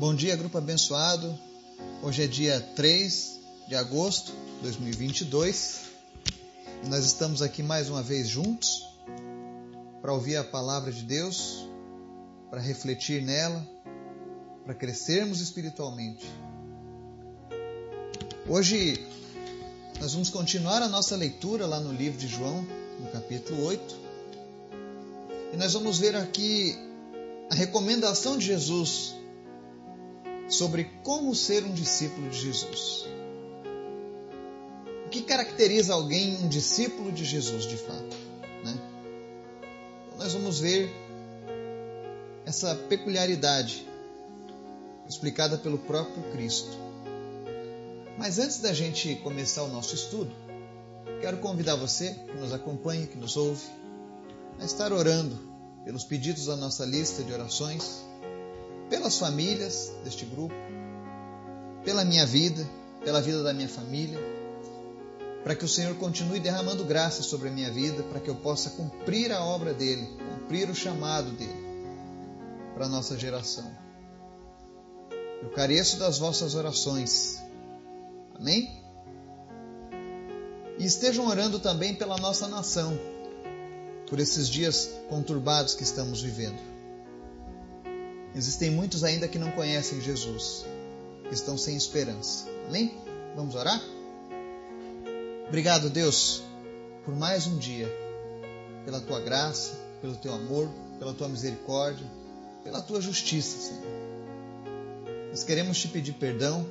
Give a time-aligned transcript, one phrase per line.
[0.00, 1.38] Bom dia, grupo abençoado.
[2.02, 5.80] Hoje é dia 3 de agosto de 2022.
[6.88, 8.82] Nós estamos aqui mais uma vez juntos
[10.00, 11.68] para ouvir a palavra de Deus,
[12.48, 13.62] para refletir nela,
[14.64, 16.26] para crescermos espiritualmente.
[18.48, 19.06] Hoje
[20.00, 22.66] nós vamos continuar a nossa leitura lá no livro de João,
[22.98, 23.96] no capítulo 8.
[25.52, 26.74] E nós vamos ver aqui
[27.50, 29.19] a recomendação de Jesus
[30.50, 33.06] sobre como ser um discípulo de Jesus.
[35.06, 38.16] O que caracteriza alguém um discípulo de Jesus de fato?
[38.64, 38.78] Né?
[40.06, 40.90] Então nós vamos ver
[42.44, 43.86] essa peculiaridade
[45.08, 46.76] explicada pelo próprio Cristo.
[48.18, 50.30] Mas antes da gente começar o nosso estudo,
[51.20, 53.64] quero convidar você que nos acompanha, que nos ouve,
[54.60, 55.38] a estar orando
[55.84, 58.04] pelos pedidos da nossa lista de orações,
[58.90, 60.54] pelas famílias deste grupo,
[61.82, 62.68] pela minha vida,
[63.02, 64.18] pela vida da minha família,
[65.42, 68.68] para que o Senhor continue derramando graça sobre a minha vida, para que eu possa
[68.70, 71.70] cumprir a obra dele, cumprir o chamado dele
[72.74, 73.70] para a nossa geração.
[75.42, 77.40] Eu careço das vossas orações
[78.40, 78.82] Amém?
[80.78, 82.98] E estejam orando também pela nossa nação,
[84.08, 86.58] por esses dias conturbados que estamos vivendo.
[88.34, 90.64] Existem muitos ainda que não conhecem Jesus,
[91.32, 92.46] estão sem esperança.
[92.68, 92.94] Amém?
[93.34, 93.80] Vamos orar?
[95.48, 96.42] Obrigado, Deus,
[97.04, 97.88] por mais um dia,
[98.84, 102.06] pela tua graça, pelo teu amor, pela tua misericórdia,
[102.62, 104.00] pela tua justiça, Senhor.
[105.30, 106.64] Nós queremos te pedir perdão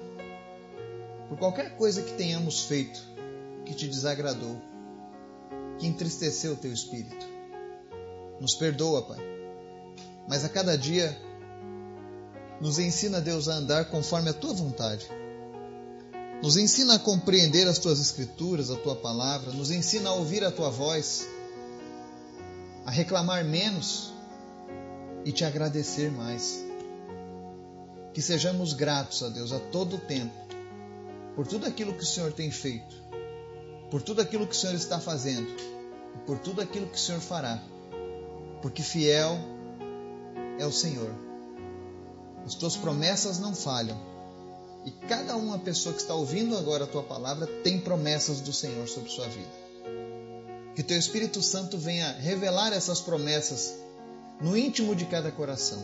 [1.27, 3.01] por qualquer coisa que tenhamos feito
[3.65, 4.61] que te desagradou,
[5.77, 7.27] que entristeceu o teu espírito.
[8.39, 9.19] Nos perdoa, Pai.
[10.27, 11.17] Mas a cada dia
[12.61, 15.07] nos ensina, Deus, a andar conforme a tua vontade.
[16.41, 20.51] Nos ensina a compreender as tuas escrituras, a tua palavra, nos ensina a ouvir a
[20.51, 21.27] tua voz,
[22.85, 24.13] a reclamar menos
[25.25, 26.63] e te agradecer mais.
[28.13, 30.49] Que sejamos gratos a Deus a todo o tempo
[31.39, 33.01] por tudo aquilo que o Senhor tem feito,
[33.89, 37.21] por tudo aquilo que o Senhor está fazendo, e por tudo aquilo que o Senhor
[37.21, 37.63] fará,
[38.61, 39.39] porque fiel
[40.59, 41.28] é o Senhor.
[42.45, 43.97] As tuas promessas não falham.
[44.85, 48.87] E cada uma pessoa que está ouvindo agora a tua palavra tem promessas do Senhor
[48.87, 49.59] sobre sua vida.
[50.75, 53.75] Que teu Espírito Santo venha revelar essas promessas
[54.41, 55.79] no íntimo de cada coração.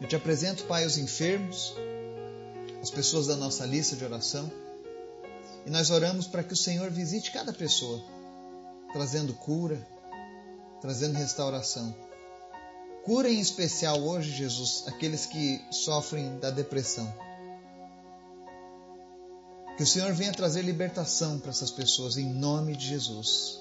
[0.00, 1.74] Eu te apresento, Pai, os enfermos,
[2.82, 4.50] as pessoas da nossa lista de oração.
[5.66, 8.02] E nós oramos para que o Senhor visite cada pessoa,
[8.92, 9.84] trazendo cura,
[10.80, 11.94] trazendo restauração.
[13.06, 17.06] Cura em especial hoje, Jesus, aqueles que sofrem da depressão.
[19.76, 23.60] Que o Senhor venha trazer libertação para essas pessoas em nome de Jesus.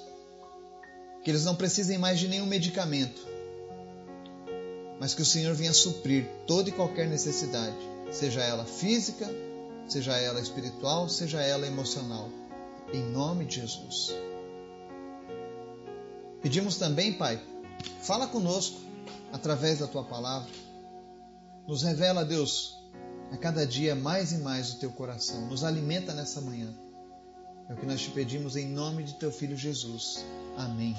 [1.23, 3.22] Que eles não precisem mais de nenhum medicamento,
[5.00, 7.77] mas que o Senhor venha suprir toda e qualquer necessidade
[8.12, 9.29] seja ela física,
[9.88, 12.31] seja ela espiritual, seja ela emocional,
[12.91, 14.12] em nome de Jesus.
[16.41, 17.39] Pedimos também, Pai,
[18.01, 18.85] fala conosco
[19.32, 20.50] através da tua palavra.
[21.68, 22.78] Nos revela, Deus,
[23.32, 25.48] a cada dia mais e mais o teu coração.
[25.48, 26.74] Nos alimenta nessa manhã.
[27.68, 30.24] É o que nós te pedimos em nome de teu filho Jesus.
[30.56, 30.96] Amém.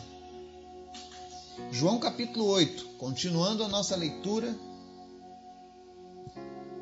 [1.71, 4.55] João capítulo 8, continuando a nossa leitura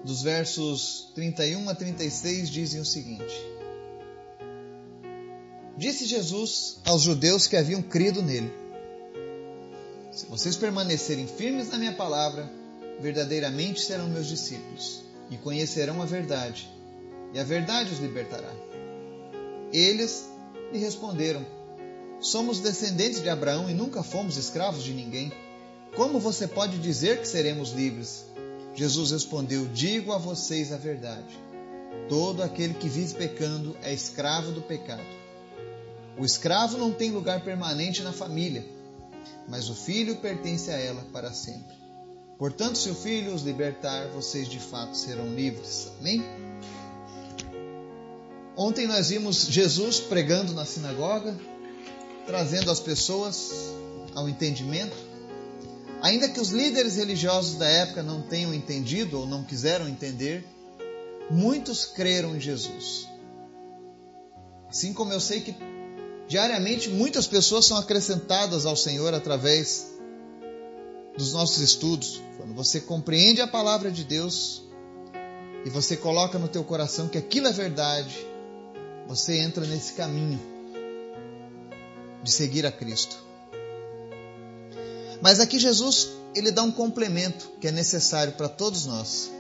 [0.05, 3.35] dos versos 31 a 36 dizem o seguinte:
[5.77, 8.64] Disse Jesus aos judeus que haviam crido nele:
[10.15, 12.49] Se vocês permanecerem firmes na minha palavra,
[13.01, 16.71] verdadeiramente serão meus discípulos e conhecerão a verdade,
[17.33, 18.53] e a verdade os libertará.
[19.73, 20.29] Eles
[20.73, 21.45] lhe responderam:
[22.21, 25.33] Somos descendentes de Abraão e nunca fomos escravos de ninguém.
[25.97, 28.25] Como você pode dizer que seremos livres?
[28.73, 31.37] Jesus respondeu: Digo a vocês a verdade.
[32.09, 35.03] Todo aquele que vive pecando é escravo do pecado.
[36.17, 38.65] O escravo não tem lugar permanente na família,
[39.49, 41.75] mas o filho pertence a ela para sempre.
[42.39, 45.93] Portanto, se o filho os libertar, vocês de fato serão livres.
[46.01, 46.23] Amém?
[48.57, 51.37] Ontem nós vimos Jesus pregando na sinagoga,
[52.27, 53.53] trazendo as pessoas
[54.15, 55.15] ao entendimento
[56.05, 60.47] Ainda que os líderes religiosos da época não tenham entendido ou não quiseram entender,
[61.31, 63.09] muitos creram em Jesus.
[64.69, 65.57] Assim como eu sei que
[66.27, 69.93] diariamente muitas pessoas são acrescentadas ao Senhor através
[71.17, 74.63] dos nossos estudos, quando você compreende a palavra de Deus
[75.65, 78.15] e você coloca no teu coração que aquilo é verdade,
[79.07, 80.41] você entra nesse caminho
[82.23, 83.17] de seguir a Cristo.
[85.21, 89.31] Mas aqui Jesus, ele dá um complemento que é necessário para todos nós.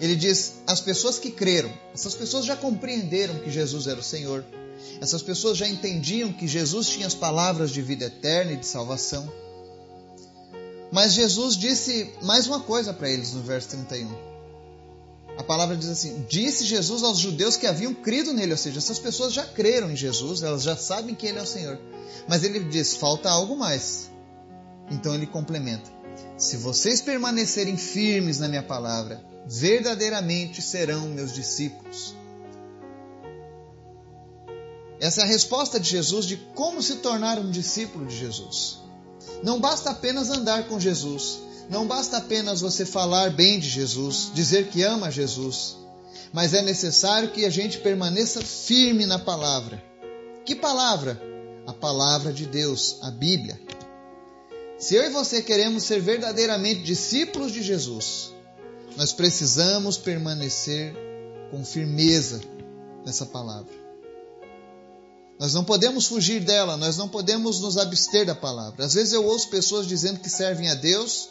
[0.00, 4.44] Ele diz: as pessoas que creram, essas pessoas já compreenderam que Jesus era o Senhor.
[5.00, 9.30] Essas pessoas já entendiam que Jesus tinha as palavras de vida eterna e de salvação.
[10.92, 14.30] Mas Jesus disse mais uma coisa para eles no verso 31.
[15.38, 18.98] A palavra diz assim: Disse Jesus aos judeus que haviam crido nele, ou seja, essas
[18.98, 21.78] pessoas já creram em Jesus, elas já sabem que ele é o Senhor.
[22.28, 24.10] Mas ele diz: falta algo mais.
[24.90, 25.90] Então ele complementa:
[26.36, 32.14] Se vocês permanecerem firmes na minha palavra, verdadeiramente serão meus discípulos.
[35.00, 38.80] Essa é a resposta de Jesus de como se tornar um discípulo de Jesus.
[39.42, 41.38] Não basta apenas andar com Jesus,
[41.70, 45.76] não basta apenas você falar bem de Jesus, dizer que ama Jesus,
[46.32, 49.82] mas é necessário que a gente permaneça firme na palavra.
[50.44, 51.20] Que palavra?
[51.66, 53.58] A palavra de Deus, a Bíblia.
[54.78, 58.32] Se eu e você queremos ser verdadeiramente discípulos de Jesus,
[58.96, 60.94] nós precisamos permanecer
[61.50, 62.40] com firmeza
[63.04, 63.79] nessa palavra.
[65.40, 68.84] Nós não podemos fugir dela, nós não podemos nos abster da palavra.
[68.84, 71.30] Às vezes eu ouço pessoas dizendo que servem a Deus,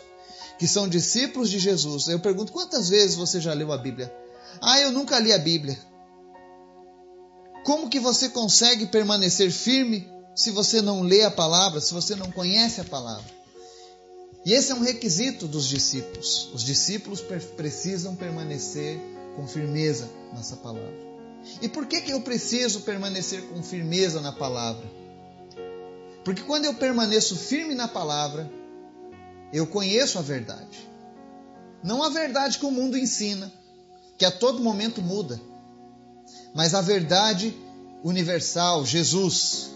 [0.58, 2.08] que são discípulos de Jesus.
[2.08, 4.12] Eu pergunto: quantas vezes você já leu a Bíblia?
[4.60, 5.80] Ah, eu nunca li a Bíblia.
[7.64, 12.32] Como que você consegue permanecer firme se você não lê a palavra, se você não
[12.32, 13.30] conhece a palavra?
[14.44, 16.50] E esse é um requisito dos discípulos.
[16.52, 17.22] Os discípulos
[17.56, 19.00] precisam permanecer
[19.36, 21.09] com firmeza nessa palavra.
[21.62, 24.86] E por que, que eu preciso permanecer com firmeza na palavra?
[26.24, 28.50] Porque quando eu permaneço firme na palavra,
[29.52, 30.88] eu conheço a verdade.
[31.84, 33.52] Não a verdade que o mundo ensina,
[34.18, 35.40] que a todo momento muda,
[36.54, 37.56] mas a verdade
[38.04, 39.72] universal, Jesus.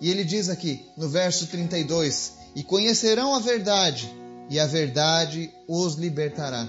[0.00, 4.12] E ele diz aqui no verso 32: E conhecerão a verdade,
[4.50, 6.68] e a verdade os libertará.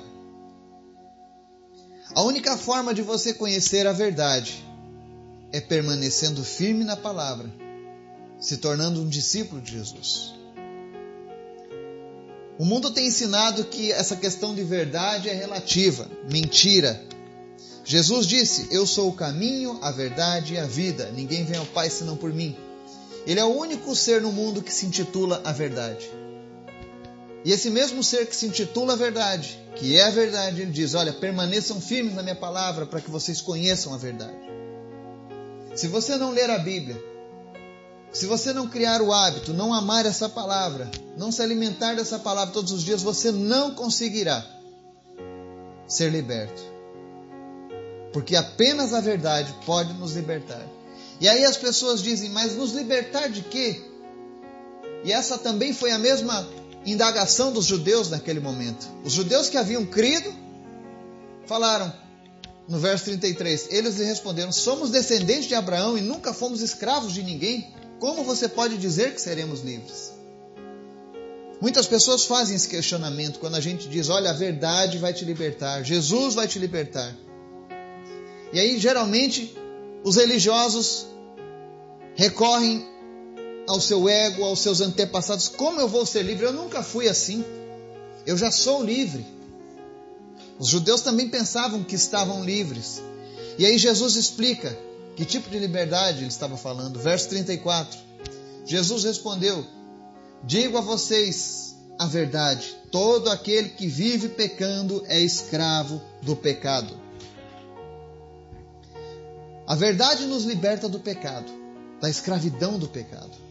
[2.15, 4.65] A única forma de você conhecer a verdade
[5.51, 7.51] é permanecendo firme na palavra,
[8.39, 10.33] se tornando um discípulo de Jesus.
[12.57, 17.01] O mundo tem ensinado que essa questão de verdade é relativa, mentira.
[17.85, 21.11] Jesus disse: Eu sou o caminho, a verdade e a vida.
[21.11, 22.57] Ninguém vem ao Pai senão por mim.
[23.25, 26.09] Ele é o único ser no mundo que se intitula a verdade.
[27.44, 30.94] E esse mesmo ser que se intitula a verdade, que é a verdade, ele diz:
[30.94, 34.38] Olha, permaneçam firmes na minha palavra para que vocês conheçam a verdade.
[35.75, 37.01] Se você não ler a Bíblia,
[38.12, 42.53] se você não criar o hábito, não amar essa palavra, não se alimentar dessa palavra
[42.53, 44.45] todos os dias, você não conseguirá
[45.88, 46.62] ser liberto.
[48.12, 50.65] Porque apenas a verdade pode nos libertar.
[51.21, 53.81] E aí as pessoas dizem: Mas nos libertar de quê?
[55.06, 56.45] E essa também foi a mesma
[56.85, 58.87] indagação dos judeus naquele momento.
[59.03, 60.33] Os judeus que haviam crido
[61.45, 61.91] falaram,
[62.67, 67.23] no verso 33, eles lhe responderam: Somos descendentes de Abraão e nunca fomos escravos de
[67.23, 67.73] ninguém.
[67.99, 70.13] Como você pode dizer que seremos livres?
[71.59, 75.83] Muitas pessoas fazem esse questionamento quando a gente diz: Olha, a verdade vai te libertar,
[75.83, 77.13] Jesus vai te libertar.
[78.54, 79.56] E aí, geralmente,
[80.04, 81.06] os religiosos
[82.15, 82.87] recorrem
[83.69, 85.47] ao seu ego, aos seus antepassados.
[85.47, 86.44] Como eu vou ser livre?
[86.44, 87.45] Eu nunca fui assim.
[88.26, 89.23] Eu já sou livre.
[90.57, 92.99] Os judeus também pensavam que estavam livres.
[93.59, 94.76] E aí Jesus explica
[95.16, 96.99] que tipo de liberdade ele estava falando.
[96.99, 97.95] Verso 34.
[98.66, 99.64] Jesus respondeu:
[100.44, 106.99] Digo a vocês a verdade: todo aquele que vive pecando é escravo do pecado.
[109.68, 111.52] A verdade nos liberta do pecado,
[112.02, 113.48] da escravidão do pecado.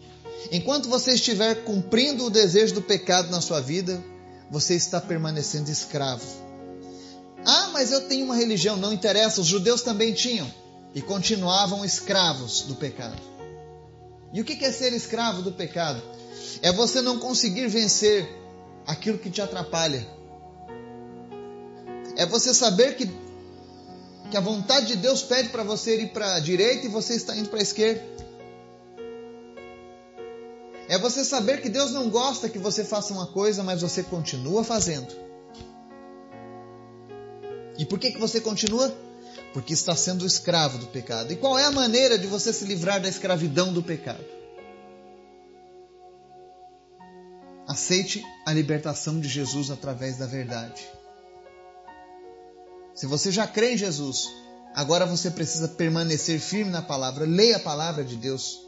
[0.50, 4.02] Enquanto você estiver cumprindo o desejo do pecado na sua vida,
[4.50, 6.24] você está permanecendo escravo.
[7.44, 10.50] Ah, mas eu tenho uma religião, não interessa, os judeus também tinham
[10.94, 13.20] e continuavam escravos do pecado.
[14.32, 16.02] E o que é ser escravo do pecado?
[16.60, 18.28] É você não conseguir vencer
[18.86, 20.06] aquilo que te atrapalha.
[22.16, 23.08] É você saber que,
[24.30, 27.36] que a vontade de Deus pede para você ir para a direita e você está
[27.36, 28.02] indo para a esquerda.
[30.88, 34.64] É você saber que Deus não gosta que você faça uma coisa, mas você continua
[34.64, 35.14] fazendo.
[37.76, 38.92] E por que, que você continua?
[39.52, 41.30] Porque está sendo escravo do pecado.
[41.30, 44.24] E qual é a maneira de você se livrar da escravidão do pecado?
[47.66, 50.88] Aceite a libertação de Jesus através da verdade.
[52.94, 54.26] Se você já crê em Jesus,
[54.74, 57.26] agora você precisa permanecer firme na palavra.
[57.26, 58.58] Leia a palavra de Deus.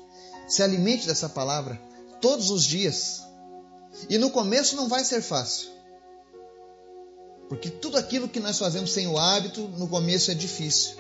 [0.47, 1.81] Se alimente dessa palavra
[2.21, 3.23] todos os dias.
[4.09, 5.69] E no começo não vai ser fácil.
[7.49, 10.95] Porque tudo aquilo que nós fazemos sem o hábito, no começo é difícil.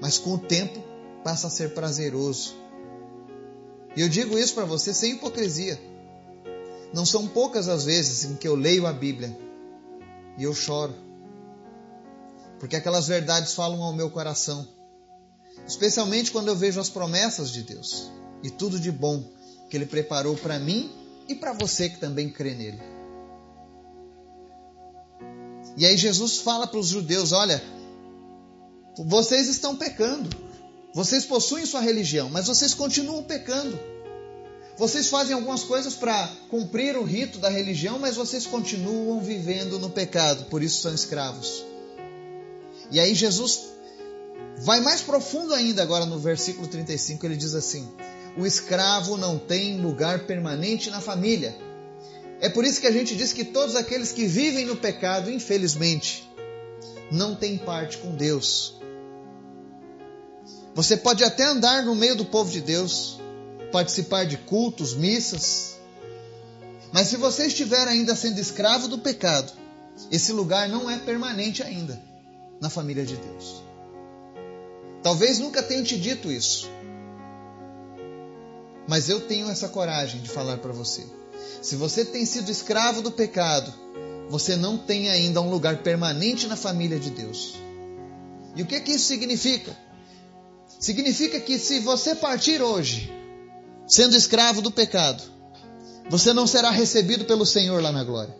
[0.00, 0.82] Mas com o tempo
[1.22, 2.54] passa a ser prazeroso.
[3.94, 5.78] E eu digo isso para você sem hipocrisia.
[6.94, 9.36] Não são poucas as vezes em que eu leio a Bíblia
[10.38, 10.94] e eu choro.
[12.58, 14.66] Porque aquelas verdades falam ao meu coração.
[15.66, 18.10] Especialmente quando eu vejo as promessas de Deus
[18.42, 19.22] e tudo de bom
[19.70, 20.90] que Ele preparou para mim
[21.28, 22.80] e para você que também crê nele.
[25.76, 27.62] E aí Jesus fala para os judeus: olha,
[28.98, 30.28] vocês estão pecando.
[30.92, 33.78] Vocês possuem sua religião, mas vocês continuam pecando.
[34.76, 39.90] Vocês fazem algumas coisas para cumprir o rito da religião, mas vocês continuam vivendo no
[39.90, 41.64] pecado, por isso são escravos.
[42.90, 43.66] E aí Jesus
[44.58, 47.88] vai mais profundo ainda agora no versículo 35, ele diz assim:
[48.36, 51.54] O escravo não tem lugar permanente na família
[52.40, 56.28] é por isso que a gente diz que todos aqueles que vivem no pecado, infelizmente,
[57.12, 58.80] não têm parte com Deus.
[60.74, 63.20] Você pode até andar no meio do povo de Deus,
[63.70, 65.76] participar de cultos, missas,
[66.92, 69.52] mas se você estiver ainda sendo escravo do pecado,
[70.10, 72.00] esse lugar não é permanente ainda
[72.58, 73.62] na família de Deus.
[75.02, 76.70] Talvez nunca tenham te dito isso,
[78.90, 81.06] mas eu tenho essa coragem de falar para você.
[81.62, 83.72] Se você tem sido escravo do pecado,
[84.28, 87.54] você não tem ainda um lugar permanente na família de Deus.
[88.56, 89.78] E o que, que isso significa?
[90.80, 93.12] Significa que se você partir hoje,
[93.86, 95.22] sendo escravo do pecado,
[96.10, 98.36] você não será recebido pelo Senhor lá na glória.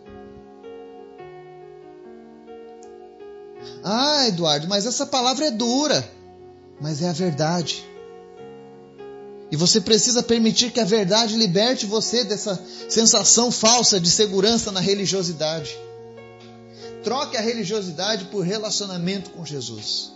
[3.85, 6.05] Ah, Eduardo, mas essa palavra é dura.
[6.81, 7.89] Mas é a verdade.
[9.51, 14.79] E você precisa permitir que a verdade liberte você dessa sensação falsa de segurança na
[14.79, 15.77] religiosidade.
[17.03, 20.13] Troque a religiosidade por relacionamento com Jesus.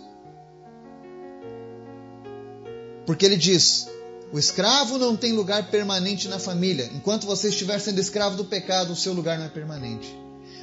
[3.04, 3.86] Porque ele diz:
[4.32, 6.90] o escravo não tem lugar permanente na família.
[6.94, 10.08] Enquanto você estiver sendo escravo do pecado, o seu lugar não é permanente.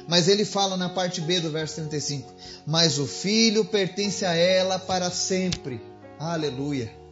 [0.08, 2.32] Mas ele fala na parte B do verso 35:
[2.66, 5.80] Mas o filho pertence a ela para sempre.
[6.18, 7.03] Aleluia.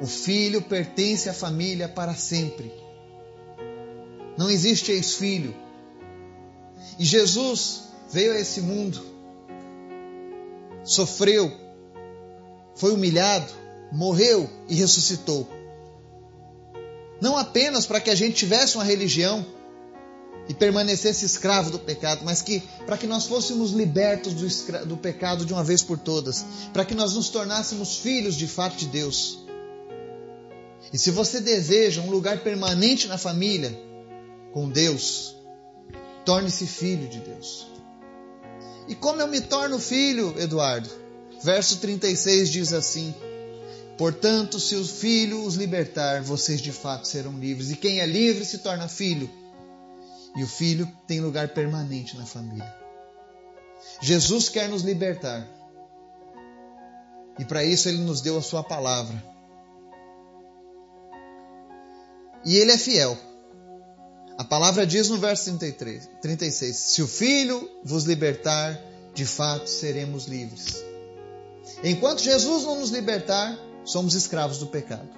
[0.00, 2.72] O filho pertence à família para sempre.
[4.36, 5.54] Não existe ex-filho.
[6.98, 9.00] E Jesus veio a esse mundo,
[10.84, 11.52] sofreu,
[12.74, 13.52] foi humilhado,
[13.92, 15.48] morreu e ressuscitou.
[17.20, 19.44] Não apenas para que a gente tivesse uma religião
[20.48, 25.44] e permanecesse escravo do pecado, mas que para que nós fôssemos libertos do, do pecado
[25.44, 29.47] de uma vez por todas, para que nós nos tornássemos filhos de fato de Deus.
[30.92, 33.76] E se você deseja um lugar permanente na família
[34.52, 35.36] com Deus,
[36.24, 37.66] torne-se filho de Deus.
[38.86, 40.88] E como eu me torno filho, Eduardo?
[41.42, 43.14] Verso 36 diz assim:
[43.98, 47.70] Portanto, se o filho os libertar, vocês de fato serão livres.
[47.70, 49.30] E quem é livre se torna filho.
[50.34, 52.74] E o filho tem lugar permanente na família.
[54.00, 55.46] Jesus quer nos libertar.
[57.38, 59.37] E para isso ele nos deu a sua palavra
[62.44, 63.16] e ele é fiel.
[64.36, 68.80] A palavra diz no verso 33, 36: Se o Filho vos libertar,
[69.14, 70.82] de fato seremos livres.
[71.82, 75.10] Enquanto Jesus não nos libertar, somos escravos do pecado.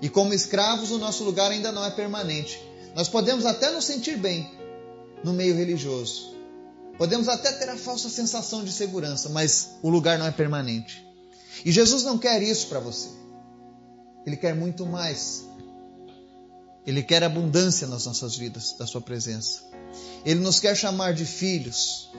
[0.00, 2.60] E como escravos, o nosso lugar ainda não é permanente.
[2.94, 4.50] Nós podemos até nos sentir bem
[5.24, 6.32] no meio religioso.
[6.98, 11.06] Podemos até ter a falsa sensação de segurança, mas o lugar não é permanente.
[11.64, 13.08] E Jesus não quer isso para você.
[14.26, 15.44] Ele quer muito mais.
[16.86, 19.62] Ele quer abundância nas nossas vidas, da Sua presença.
[20.24, 22.10] Ele nos quer chamar de filhos,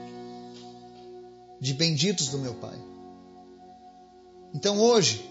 [1.60, 2.78] de benditos do meu Pai.
[4.54, 5.28] Então hoje,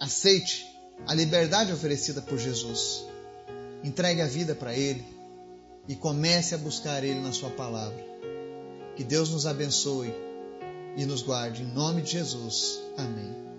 [0.00, 0.66] aceite
[1.06, 3.04] a liberdade oferecida por Jesus.
[3.82, 5.04] Entregue a vida para Ele
[5.88, 8.04] e comece a buscar Ele na Sua palavra.
[8.96, 10.12] Que Deus nos abençoe
[10.96, 11.62] e nos guarde.
[11.62, 12.80] Em nome de Jesus.
[12.96, 13.51] Amém.